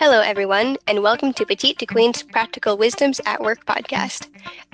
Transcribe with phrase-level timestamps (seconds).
[0.00, 4.28] Hello, everyone, and welcome to Petite to Queen's Practical Wisdoms at Work podcast.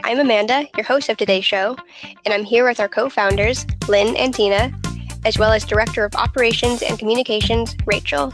[0.04, 1.76] I'm Amanda, your host of today's show,
[2.25, 4.70] and I'm here with our co founders, Lynn and Tina,
[5.24, 8.32] as well as Director of Operations and Communications, Rachel.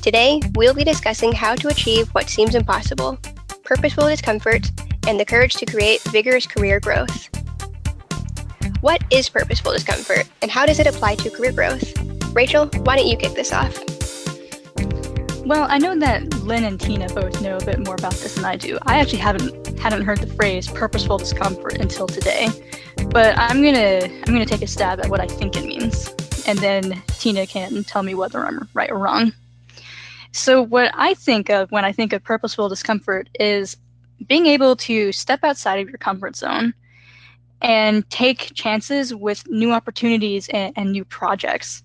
[0.00, 3.18] Today, we'll be discussing how to achieve what seems impossible,
[3.64, 4.70] purposeful discomfort,
[5.08, 7.28] and the courage to create vigorous career growth.
[8.80, 11.92] What is purposeful discomfort, and how does it apply to career growth?
[12.32, 13.76] Rachel, why don't you kick this off?
[15.44, 18.44] Well, I know that Lynn and Tina both know a bit more about this than
[18.44, 18.78] I do.
[18.82, 22.48] I actually haven't hadn't heard the phrase purposeful discomfort until today.
[23.08, 26.14] But I'm gonna I'm gonna take a stab at what I think it means.
[26.46, 29.32] And then Tina can tell me whether I'm right or wrong.
[30.30, 33.76] So what I think of when I think of purposeful discomfort is
[34.28, 36.72] being able to step outside of your comfort zone
[37.60, 41.82] and take chances with new opportunities and, and new projects.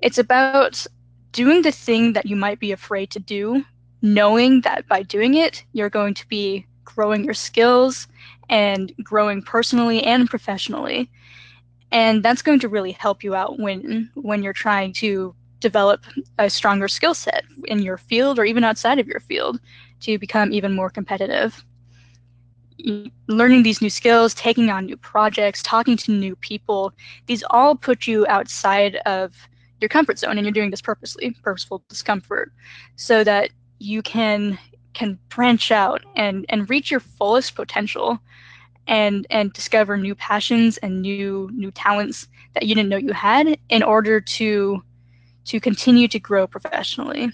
[0.00, 0.84] It's about
[1.32, 3.64] doing the thing that you might be afraid to do,
[4.02, 8.08] knowing that by doing it, you're going to be growing your skills
[8.48, 11.10] and growing personally and professionally.
[11.90, 16.04] And that's going to really help you out when when you're trying to develop
[16.38, 19.58] a stronger skill set in your field or even outside of your field
[20.00, 21.64] to become even more competitive.
[23.26, 26.92] Learning these new skills, taking on new projects, talking to new people,
[27.26, 29.34] these all put you outside of
[29.80, 32.52] your comfort zone and you're doing this purposely purposeful discomfort
[32.96, 34.58] so that you can
[34.94, 38.18] can branch out and and reach your fullest potential
[38.86, 43.58] and and discover new passions and new new talents that you didn't know you had
[43.68, 44.82] in order to
[45.44, 47.30] to continue to grow professionally.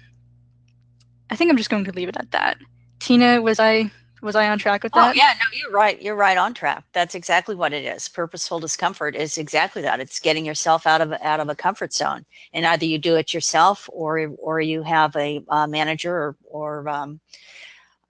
[1.30, 2.58] I think i'm just going to leave it at that.
[2.98, 3.90] Tina was i
[4.24, 5.10] was I on track with oh, that?
[5.10, 6.00] Oh, yeah, no, you're right.
[6.00, 6.84] You're right on track.
[6.92, 8.08] That's exactly what it is.
[8.08, 10.00] Purposeful discomfort is exactly that.
[10.00, 13.34] It's getting yourself out of out of a comfort zone, and either you do it
[13.34, 17.20] yourself, or or you have a uh, manager or or um,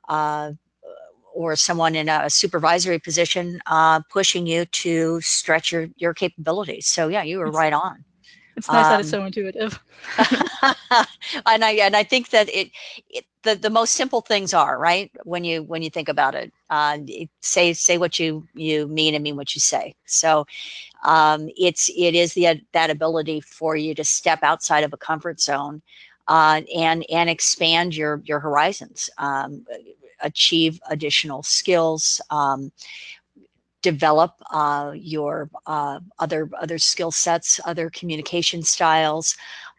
[0.09, 0.53] uh,
[1.35, 6.86] or someone in a supervisory position uh, pushing you to stretch your your capabilities.
[6.86, 8.05] So yeah, you were right on.
[8.57, 9.81] It's nice um, that it's so um, intuitive.
[11.47, 12.70] and I and I think that it,
[13.09, 16.53] it, the the most simple things are right when you when you think about it.
[16.70, 19.95] Uh, it say say what you you mean and mean what you say.
[20.07, 20.47] So
[21.05, 25.41] um, it's it is the that ability for you to step outside of a comfort
[25.41, 25.83] zone
[26.29, 29.11] uh, and and expand your your horizons.
[29.19, 29.64] Um,
[30.20, 32.73] achieve additional skills um,
[33.84, 39.36] develop uh, your uh, other other skill sets, other communication styles.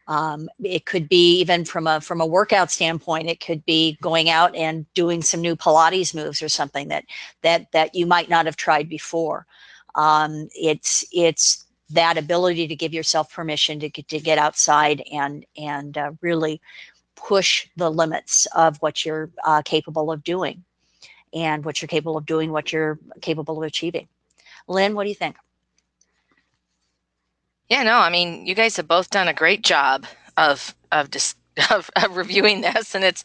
[0.08, 3.28] Um, it could be even from a from a workout standpoint.
[3.28, 7.06] It could be going out and doing some new Pilates moves or something that
[7.42, 9.48] that that you might not have tried before.
[9.96, 15.44] Um, it's it's that ability to give yourself permission to get, to get outside and
[15.58, 16.62] and uh, really
[17.16, 20.64] push the limits of what you're uh, capable of doing
[21.34, 24.08] and what you're capable of doing, what you're capable of achieving.
[24.68, 25.36] Lynn, what do you think?
[27.70, 30.06] Yeah, no, I mean, you guys have both done a great job
[30.38, 31.38] of of just
[31.72, 33.24] of, of, reviewing this, and it's.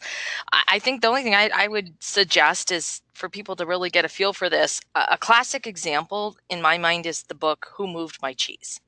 [0.69, 4.05] I think the only thing I, I, would suggest is for people to really get
[4.05, 4.79] a feel for this.
[4.95, 8.79] A, a, classic example in my mind is the book "Who Moved My Cheese,"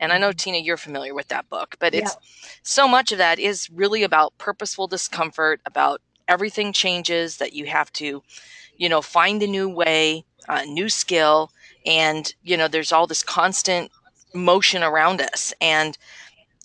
[0.00, 0.36] and I know mm-hmm.
[0.36, 2.48] Tina, you're familiar with that book, but it's yeah.
[2.64, 7.92] so much of that is really about purposeful discomfort, about everything changes that you have
[7.92, 8.22] to
[8.76, 11.50] you know find a new way a new skill
[11.86, 13.90] and you know there's all this constant
[14.34, 15.96] motion around us and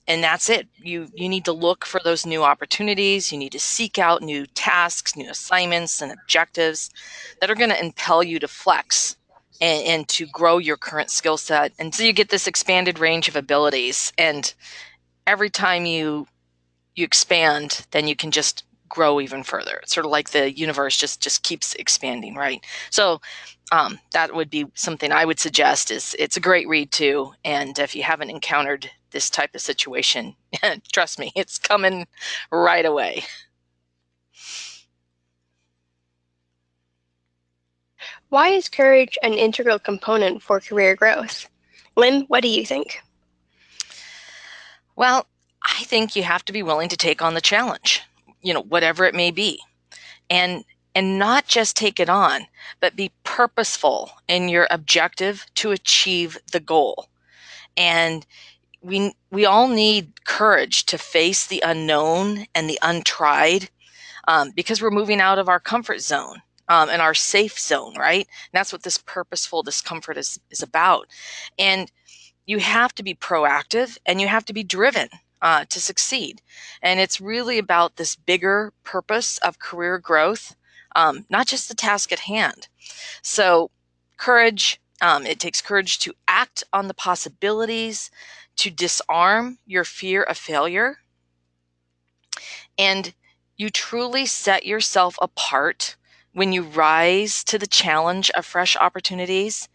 [0.07, 0.67] and that's it.
[0.77, 3.31] You you need to look for those new opportunities.
[3.31, 6.89] You need to seek out new tasks new assignments and objectives
[7.39, 9.15] that are going to impel you to flex
[9.61, 13.27] and, and to grow your current skill set And so you get this expanded range
[13.27, 14.11] of abilities.
[14.17, 14.51] And
[15.27, 16.27] every time you
[16.95, 19.79] you expand then you can just grow even further.
[19.83, 22.66] It's sort of like the universe just just keeps expanding, right?
[22.89, 23.22] So
[23.72, 25.91] um, that would be something I would suggest.
[25.91, 30.35] Is it's a great read too, and if you haven't encountered this type of situation,
[30.91, 32.07] trust me, it's coming
[32.51, 33.23] right away.
[38.30, 41.50] Why is courage an integral component for career growth?
[41.95, 43.01] Lynn, what do you think?
[44.95, 45.27] Well,
[45.63, 48.03] I think you have to be willing to take on the challenge
[48.41, 49.59] you know, whatever it may be.
[50.30, 50.63] And
[50.95, 52.47] and not just take it on,
[52.80, 57.07] but be purposeful in your objective to achieve the goal.
[57.77, 58.25] And
[58.81, 63.69] we we all need courage to face the unknown and the untried
[64.27, 68.25] um, because we're moving out of our comfort zone um, and our safe zone, right?
[68.27, 71.07] And that's what this purposeful discomfort is is about.
[71.57, 71.91] And
[72.45, 75.09] you have to be proactive and you have to be driven
[75.41, 76.41] uh, to succeed.
[76.81, 80.56] And it's really about this bigger purpose of career growth,
[80.95, 82.68] um, not just the task at hand.
[83.21, 83.71] So,
[84.18, 88.12] courage, um, it takes courage to act on the possibilities,
[88.57, 90.97] to disarm your fear of failure.
[92.77, 93.13] And
[93.57, 95.95] you truly set yourself apart
[96.33, 99.68] when you rise to the challenge of fresh opportunities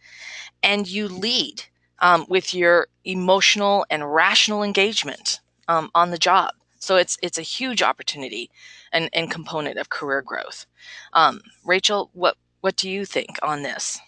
[0.63, 1.63] and you lead
[1.99, 6.51] um, with your emotional and rational engagement um, on the job.
[6.79, 8.49] So it's it's a huge opportunity
[8.91, 10.65] and, and component of career growth.
[11.13, 13.99] Um, Rachel, what what do you think on this?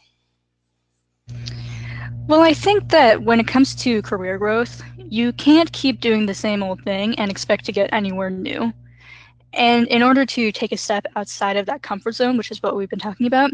[2.27, 6.33] Well, I think that when it comes to career growth, you can't keep doing the
[6.33, 8.74] same old thing and expect to get anywhere new.
[9.54, 12.75] And in order to take a step outside of that comfort zone, which is what
[12.75, 13.51] we've been talking about,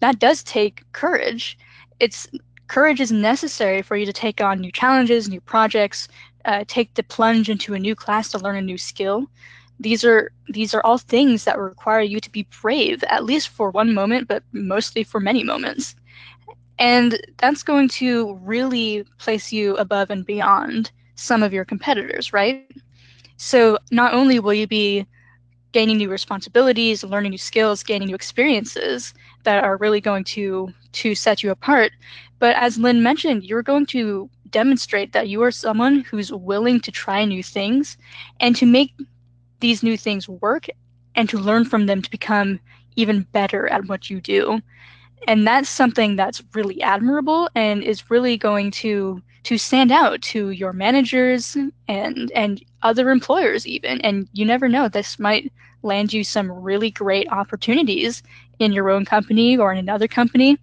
[0.00, 1.58] that does take courage.
[2.00, 2.26] It's
[2.68, 6.08] courage is necessary for you to take on new challenges, new projects,
[6.46, 9.26] uh, take the plunge into a new class to learn a new skill.
[9.80, 13.70] These are these are all things that require you to be brave, at least for
[13.70, 15.96] one moment, but mostly for many moments.
[16.78, 22.60] And that's going to really place you above and beyond some of your competitors, right?
[23.20, 24.88] So not only will you be
[25.58, 29.12] gaining new responsibilities, learning new skills, gaining new experiences
[29.44, 31.92] that are really going to to set you apart.
[32.38, 36.90] But as Lynn mentioned, you're going to demonstrate that you are someone who's willing to
[36.90, 37.98] try new things
[38.40, 38.90] and to make
[39.60, 40.64] these new things work
[41.14, 42.58] and to learn from them to become
[42.96, 44.60] even better at what you do.
[45.28, 50.50] And that's something that's really admirable and is really going to to stand out to
[50.50, 51.56] your managers
[51.88, 54.00] and and other employers even.
[54.00, 58.22] And you never know, this might land you some really great opportunities
[58.58, 60.58] in your own company or in another company.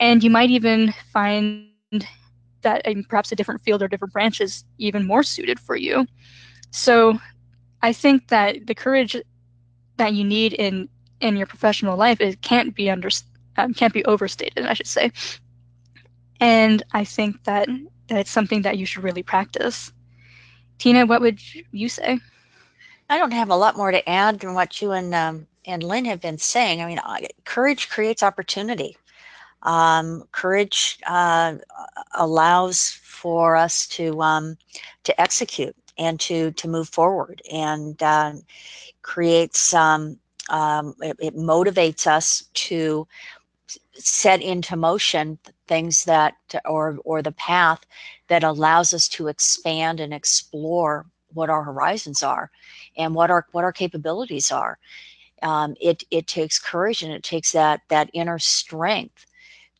[0.00, 2.06] And you might even find
[2.64, 6.06] that in perhaps a different field or different branch is even more suited for you.
[6.70, 7.18] So
[7.82, 9.16] I think that the courage
[9.96, 10.88] that you need in
[11.20, 13.08] in your professional life it can't be under
[13.56, 15.12] um, can't be overstated, I should say.
[16.40, 17.68] And I think that
[18.08, 19.92] that it's something that you should really practice.
[20.78, 21.40] Tina, what would
[21.70, 22.18] you say?
[23.08, 26.04] I don't have a lot more to add than what you and um, and Lynn
[26.06, 26.82] have been saying.
[26.82, 27.00] I mean,
[27.44, 28.96] courage creates opportunity.
[29.64, 31.54] Um, courage uh,
[32.14, 34.56] allows for us to um,
[35.04, 38.32] to execute and to to move forward and uh,
[39.02, 40.18] creates um,
[40.50, 43.06] um, it, it, motivates us to
[43.94, 46.34] set into motion things that
[46.66, 47.80] or or the path
[48.28, 52.50] that allows us to expand and explore what our horizons are
[52.96, 54.78] and what our what our capabilities are.
[55.42, 59.26] Um, it it takes courage and it takes that that inner strength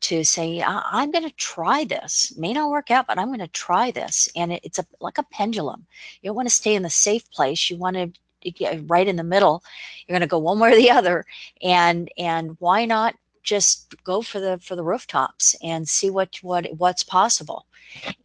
[0.01, 2.35] to say I, am going to try this.
[2.37, 4.29] May not work out, but I'm going to try this.
[4.37, 5.87] And it, it's a like a pendulum.
[6.23, 7.71] You don't want to stay in the safe place.
[7.71, 9.63] You want to get right in the middle.
[10.07, 11.25] You're going to go one way or the other.
[11.63, 16.67] And and why not just go for the for the rooftops and see what what
[16.77, 17.67] what's possible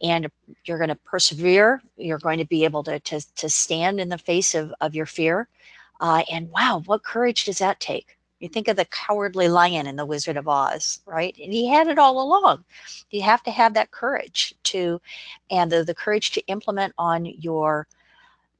[0.02, 0.30] and
[0.64, 1.82] you're going to persevere.
[1.96, 5.06] You're going to be able to, to, to stand in the face of, of your
[5.06, 5.48] fear.
[6.00, 8.16] Uh, and wow, what courage does that take?
[8.40, 11.36] You think of the cowardly lion in The Wizard of Oz, right?
[11.40, 12.64] And he had it all along.
[13.10, 15.00] You have to have that courage to,
[15.50, 17.86] and the, the courage to implement on your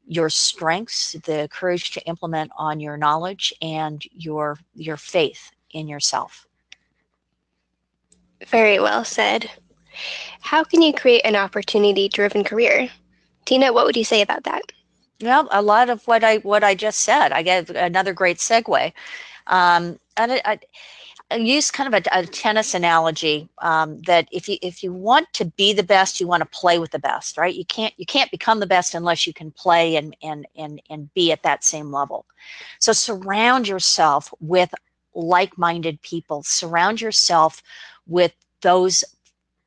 [0.06, 6.46] your strengths, the courage to implement on your knowledge and your your faith in yourself.
[8.46, 9.50] Very well said.
[10.40, 12.88] How can you create an opportunity driven career?
[13.44, 14.62] Tina, what would you say about that?
[15.20, 17.32] Well, a lot of what I what I just said.
[17.32, 18.92] I get another great segue.
[19.50, 20.58] Um, and I,
[21.30, 25.32] I, use kind of a, a tennis analogy um, that if you if you want
[25.34, 27.54] to be the best, you want to play with the best, right?
[27.54, 31.12] You can't you can't become the best unless you can play and and and and
[31.14, 32.26] be at that same level.
[32.78, 34.72] So surround yourself with
[35.14, 36.42] like-minded people.
[36.44, 37.62] Surround yourself
[38.06, 39.04] with those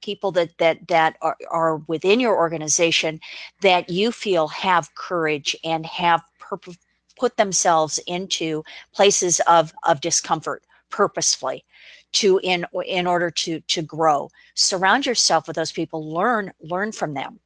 [0.02, 3.20] people that that that are, are within your organization
[3.62, 6.78] that you feel have courage and have purpose
[7.24, 8.63] put themselves into
[8.94, 11.63] places of of discomfort purposefully
[12.12, 14.30] to in in order to to grow.
[14.56, 16.00] Surround yourself with those people.
[16.13, 17.39] Learn learn from them.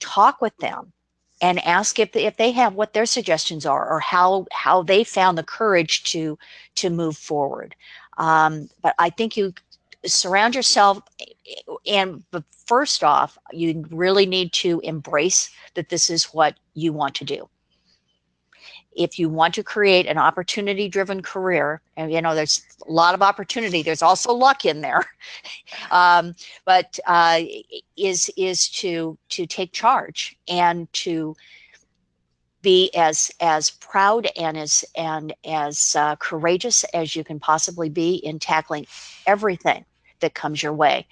[0.00, 0.92] Talk with them
[1.40, 5.38] and ask if if they have what their suggestions are or how how they found
[5.38, 6.36] the courage to
[6.74, 7.76] to move forward.
[8.18, 9.52] Um, but i think you
[10.06, 11.00] surround yourself
[11.86, 17.14] and but first off you really need to embrace that this is what you want
[17.14, 17.48] to do
[18.96, 23.14] if you want to create an opportunity driven career and you know there's a lot
[23.14, 25.04] of opportunity there's also luck in there.
[25.90, 26.34] Um,
[26.64, 27.40] but uh,
[27.96, 31.34] is is to to take charge and to
[32.64, 38.14] be as as proud and as and as uh, courageous as you can possibly be
[38.16, 38.86] in tackling
[39.26, 39.84] everything
[40.20, 41.06] that comes your way.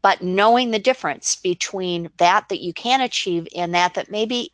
[0.00, 4.52] But knowing the difference between that that you can achieve and that that maybe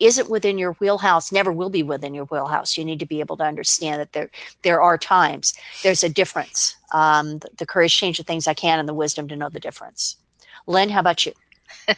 [0.00, 2.78] isn't within your wheelhouse never will be within your wheelhouse.
[2.78, 4.30] You need to be able to understand that there
[4.62, 5.54] there are times.
[5.82, 6.76] There's a difference.
[6.94, 9.50] Um, the, the courage to change the things i can and the wisdom to know
[9.50, 10.16] the difference.
[10.66, 11.32] Lynn how about you?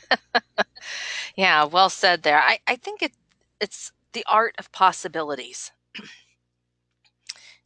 [1.37, 2.41] Yeah well said there.
[2.41, 3.13] I, I think it,
[3.61, 5.73] it's the art of possibilities.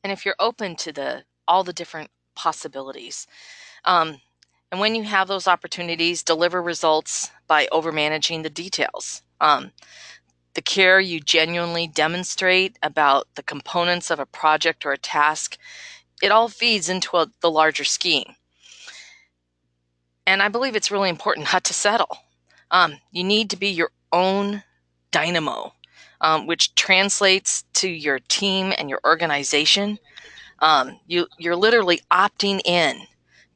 [0.05, 3.27] And if you're open to the all the different possibilities
[3.85, 4.21] um,
[4.73, 9.23] and when you have those opportunities deliver results by over managing the details.
[9.41, 9.73] Um,
[10.57, 15.59] the care you genuinely demonstrate about the components of a project or a task,
[16.23, 18.35] it all feeds into a, the larger scheme.
[20.27, 22.19] And I believe it's really important not to settle.
[22.71, 24.63] Um, you need to be your own
[25.11, 25.75] dynamo,
[26.23, 29.99] um, which translates to your team and your organization.
[30.61, 33.03] Um, you, you're literally opting in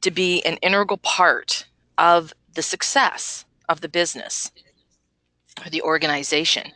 [0.01, 1.65] to be an integral part
[1.97, 4.51] of the success of the business
[5.63, 6.71] or the organization.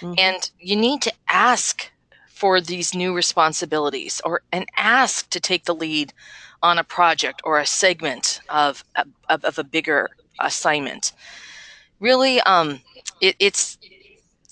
[0.00, 0.14] Mm-hmm.
[0.18, 1.90] And you need to ask
[2.28, 6.12] for these new responsibilities or and ask to take the lead
[6.62, 8.84] on a project or a segment of,
[9.28, 10.10] of, of a bigger
[10.40, 11.12] assignment.
[12.00, 12.80] Really, um,
[13.20, 13.78] it, it's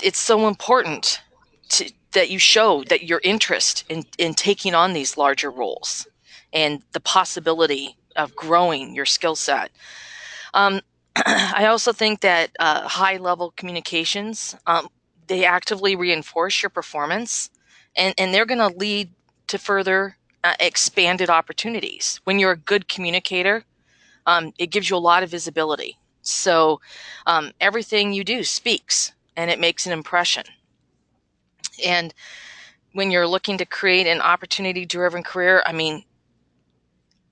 [0.03, 1.21] it's so important
[1.69, 6.07] to, that you show that your interest in, in taking on these larger roles
[6.53, 9.71] and the possibility of growing your skill set.
[10.55, 10.81] Um,
[11.25, 14.89] I also think that uh, high level communications, um,
[15.27, 17.51] they actively reinforce your performance
[17.97, 19.11] and, and they're going to lead
[19.49, 22.21] to further uh, expanded opportunities.
[22.25, 23.65] When you're a good communicator,
[24.27, 25.99] um, it gives you a lot of visibility.
[26.23, 26.81] So
[27.27, 30.45] um, everything you do speaks and it makes an impression.
[31.85, 32.13] And
[32.93, 36.05] when you're looking to create an opportunity driven career, I mean,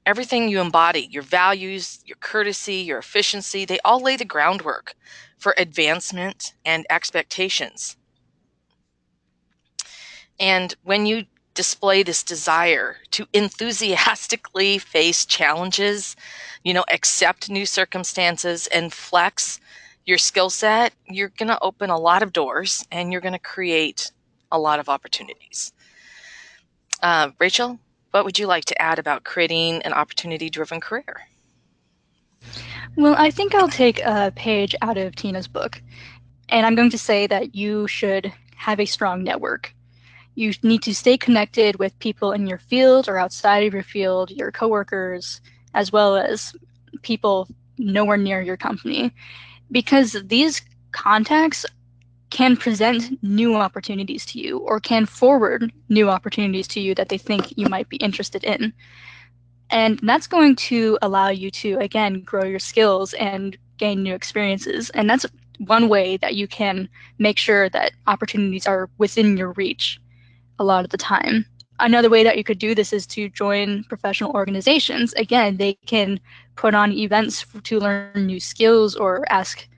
[0.07, 4.95] everything you embody, your values, your courtesy, your efficiency, they all lay the groundwork
[5.39, 7.97] for advancement and expectations.
[10.39, 16.17] And when you display this desire to enthusiastically face challenges,
[16.65, 19.61] you know, accept new circumstances and flex
[20.05, 23.39] your skill set, you're going to open a lot of doors and you're going to
[23.39, 24.11] create
[24.51, 25.73] a lot of opportunities.
[27.03, 27.79] Uh, Rachel,
[28.14, 31.26] what would you like to add about creating an opportunity driven career?
[32.94, 35.83] Well, I think I'll take a page out of Tina's book,
[36.49, 39.75] and I'm going to say that you should have a strong network.
[40.37, 44.30] You need to stay connected with people in your field or outside of your field,
[44.30, 45.40] your coworkers,
[45.75, 46.54] as well as
[47.02, 49.12] people nowhere near your company,
[49.73, 51.66] because these contacts
[52.35, 57.17] can present new opportunities to you or can forward new opportunities to you that they
[57.17, 58.73] think you might be interested in.
[59.71, 64.91] And that's going to allow you to, again, grow your skills and gain new experiences.
[64.91, 65.25] And that's
[65.59, 66.88] one way that you can
[67.19, 70.00] make sure that opportunities are within your reach
[70.59, 71.47] a lot of the time.
[71.79, 75.12] Another way that you could do this is to join professional organizations.
[75.12, 76.19] Again, they can
[76.57, 79.69] put on events to learn new skills or ask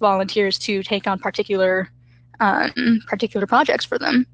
[0.00, 1.90] volunteers to take on particular
[2.40, 4.26] um, particular projects for them.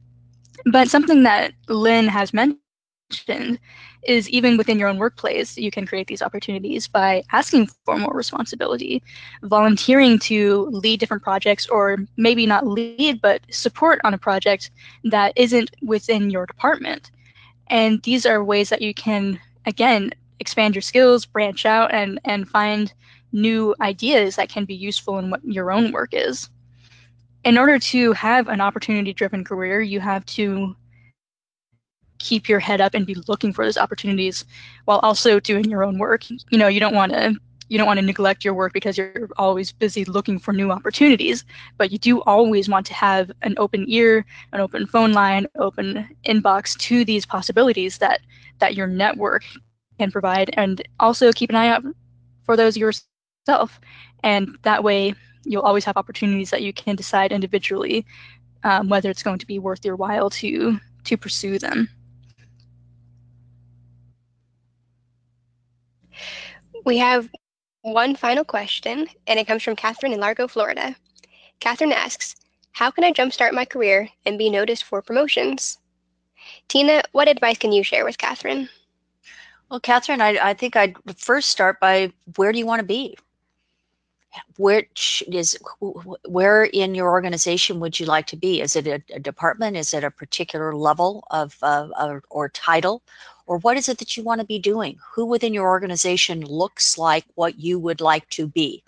[0.67, 3.59] But something that Lynn has mentioned
[4.07, 8.15] is even within your own workplace, you can create these opportunities by asking for more
[8.15, 9.03] responsibility,
[9.43, 14.71] volunteering to lead different projects, or maybe not lead, but support on a project
[15.05, 17.11] that isn't within your department.
[17.69, 22.49] And these are ways that you can, again, expand your skills, branch out, and, and
[22.49, 22.93] find
[23.33, 26.51] new ideas that can be useful in what your own work is
[27.45, 30.75] in order to have an opportunity driven career, you have to
[32.19, 34.45] keep your head up and be looking for those opportunities
[34.87, 36.29] while also doing your own work.
[36.31, 37.37] You know, you don't want to
[37.69, 41.45] you don't want to neglect your work because you're always busy looking for new opportunities,
[41.79, 46.07] but you do always want to have an open ear, an open phone line, open
[46.27, 48.21] inbox to these possibilities that
[48.59, 49.45] that your network
[49.99, 51.83] can provide and also keep an eye out
[52.45, 53.81] for those yourself.
[54.23, 58.05] And that way you'll always have opportunities that you can decide individually
[58.65, 61.89] um, whether it's going to be worth your while to to pursue them.
[66.85, 67.29] We have
[67.83, 70.97] one final question, and it comes from Catherine in Largo, Florida.
[71.61, 72.37] Catherine asks,
[72.73, 75.79] How can I jumpstart my career and be noticed for promotions?
[76.69, 78.69] Tina, what advice can you share with Catherine?
[79.71, 83.17] Well, Catherine, I, I think I'd first start by where do you want to be?
[84.57, 88.61] Which is where in your organization would you like to be?
[88.61, 89.77] Is it a, a department?
[89.77, 93.03] Is it a particular level of uh, or, or title?
[93.47, 94.99] Or what is it that you want to be doing?
[95.13, 98.83] Who within your organization looks like what you would like to be?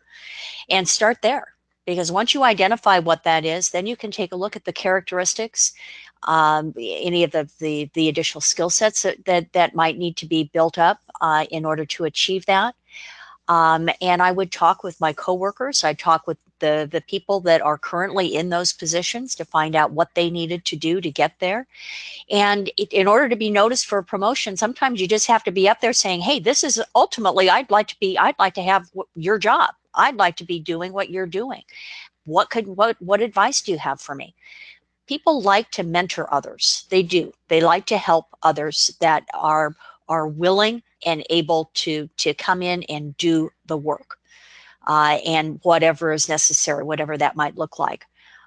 [0.69, 4.37] And start there because once you identify what that is, then you can take a
[4.37, 5.73] look at the characteristics,
[6.25, 10.26] um, any of the, the, the additional skill sets that, that, that, might need to
[10.26, 12.75] be built up uh, in order to achieve that.
[13.49, 15.85] Um, and I would talk with my coworkers.
[15.85, 19.93] I'd talk with the, the people that are currently in those positions to find out
[19.93, 21.67] what they needed to do to get there.
[22.31, 25.53] And it, in order to be noticed for a promotion, sometimes you just have to
[25.53, 28.62] be up there saying, hey, this is ultimately, I'd like to be, I'd like to
[28.62, 29.71] have your job.
[29.95, 31.62] I'd like to be doing what you're doing.
[32.25, 34.35] What could what what advice do you have for me?
[35.07, 36.87] People like to mentor others.
[36.91, 37.33] They do.
[37.49, 39.76] They like to help others that are
[40.09, 44.19] are willing and able to to come in and do the work
[44.87, 48.07] uh, and whatever is necessary, whatever that might look like.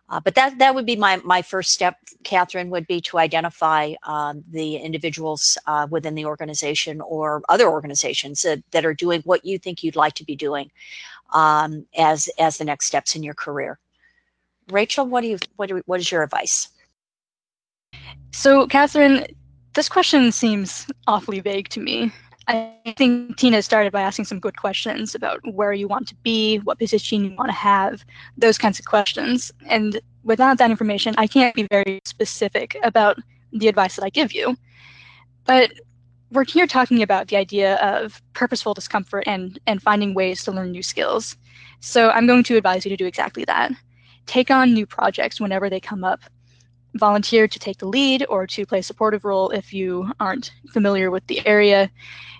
[0.10, 3.94] Uh, but that that would be my my first step, Catherine, would be to identify
[4.03, 9.46] um, the individuals uh, within the organization or other organizations that, that are doing what
[9.46, 10.72] you think you'd like to be doing
[11.34, 13.77] um, as as the next steps in your career.
[14.72, 16.70] Rachel, what do you what do, what is your advice?
[18.32, 19.27] So, Catherine,
[19.74, 22.12] this question seems awfully vague to me.
[22.50, 26.58] I think Tina started by asking some good questions about where you want to be,
[26.58, 28.03] what position you want to have,
[28.38, 29.51] those kinds of questions.
[29.68, 33.20] And without that information, I can't be very specific about
[33.53, 34.58] the advice that I give you.
[35.46, 35.74] But
[36.32, 40.72] we're here talking about the idea of purposeful discomfort and, and finding ways to learn
[40.72, 41.38] new skills.
[41.82, 43.72] So I'm going to advise you to do exactly that.
[44.25, 46.22] Take on new projects whenever they come up
[46.96, 51.12] volunteer to take the lead or to play a supportive role if you aren't familiar
[51.12, 51.89] with the area.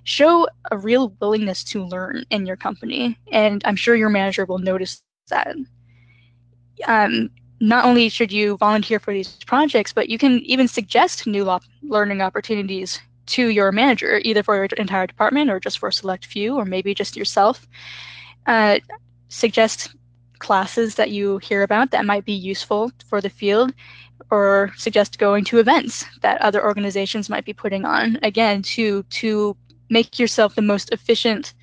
[0.04, 4.58] Show a real willingness to learn in your company, and I'm sure your manager will
[4.58, 5.56] notice that.
[6.88, 7.30] Um,
[7.60, 11.60] not only should you volunteer for these projects, but you can even suggest new lo-
[11.84, 16.26] learning opportunities to your manager, either for your entire department or just for a select
[16.26, 17.68] few, or maybe just yourself.
[18.48, 18.80] Uh,
[19.28, 19.94] suggest
[20.40, 23.74] classes that you hear about that might be useful for the field
[24.32, 28.18] or suggest going to events that other organizations might be putting on.
[28.22, 29.56] Again to to
[29.90, 31.54] make yourself the most efficient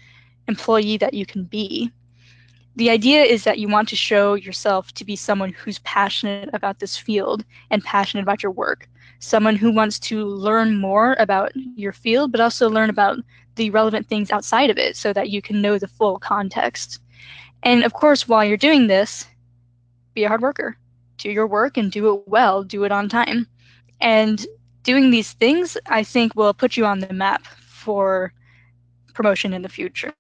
[0.49, 1.91] employee that you can be.
[2.77, 6.79] The idea is that you want to show yourself to be someone who's passionate about
[6.79, 8.89] this field and passionate about your work.
[9.19, 13.19] Someone who wants to learn more about your field but also learn about
[13.55, 17.01] the relevant things outside of it so that you can know the full context.
[17.63, 19.27] And of course while you're doing this
[20.15, 20.77] be a hard worker
[21.19, 23.47] do your work and do it well, do it on time.
[24.01, 24.45] And
[24.83, 28.33] doing these things, I think, will put you on the map for
[29.15, 30.15] promotion in the future.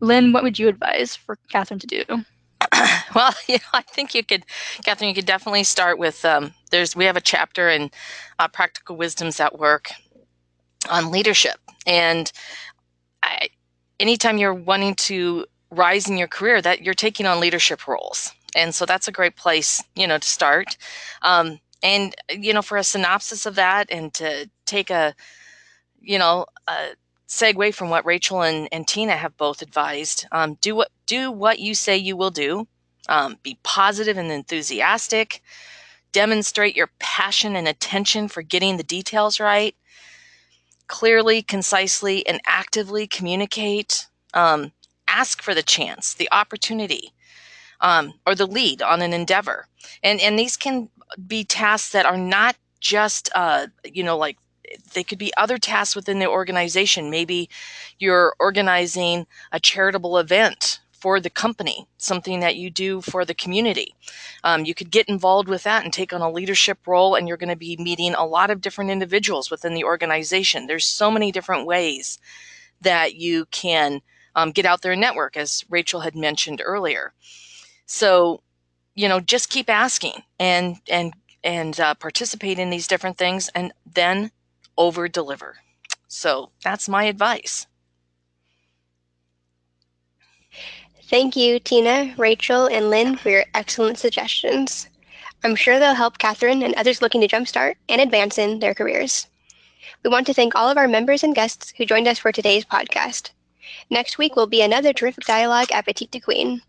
[0.00, 2.04] Lynn, what would you advise for Catherine to do?
[3.14, 4.44] well, you know, I think you could,
[4.84, 6.24] Catherine, you could definitely start with.
[6.24, 7.90] Um, there's we have a chapter in
[8.38, 9.90] uh, Practical Wisdoms at Work
[10.90, 12.30] on leadership, and
[13.22, 13.48] I,
[13.98, 18.74] anytime you're wanting to rise in your career, that you're taking on leadership roles, and
[18.74, 20.76] so that's a great place, you know, to start.
[21.22, 25.14] Um, and you know, for a synopsis of that, and to take a,
[26.00, 26.88] you know, a
[27.28, 31.60] segue from what Rachel and, and Tina have both advised, um, do what do what
[31.60, 32.66] you say you will do.
[33.08, 35.42] Um, be positive and enthusiastic.
[36.10, 39.76] Demonstrate your passion and attention for getting the details right.
[40.88, 44.06] Clearly, concisely, and actively communicate.
[44.34, 44.72] Um,
[45.08, 47.12] ask for the chance, the opportunity
[47.80, 49.66] um, or the lead on an endeavor.
[50.02, 50.88] And, and these can
[51.26, 54.38] be tasks that are not just, uh, you know, like
[54.94, 57.10] they could be other tasks within the organization.
[57.10, 57.48] Maybe
[57.98, 63.94] you're organizing a charitable event for the company, something that you do for the community.
[64.42, 67.36] Um, you could get involved with that and take on a leadership role, and you're
[67.36, 70.66] going to be meeting a lot of different individuals within the organization.
[70.66, 72.18] There's so many different ways
[72.80, 74.00] that you can
[74.34, 77.12] um, get out there and network, as Rachel had mentioned earlier.
[77.86, 78.42] So,
[78.94, 83.72] you know, just keep asking and and and uh, participate in these different things, and
[83.86, 84.32] then
[84.76, 85.56] over deliver.
[86.08, 87.66] So that's my advice.
[91.04, 94.88] Thank you, Tina, Rachel, and Lynn, for your excellent suggestions.
[95.44, 99.28] I'm sure they'll help Catherine and others looking to jumpstart and advance in their careers.
[100.02, 102.64] We want to thank all of our members and guests who joined us for today's
[102.64, 103.30] podcast.
[103.88, 106.62] Next week will be another terrific dialogue at Petite de Queen.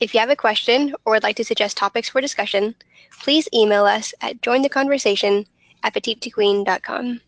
[0.00, 2.74] If you have a question or would like to suggest topics for discussion,
[3.22, 5.46] please email us at jointheconversation
[5.82, 7.20] at petitequeen.com.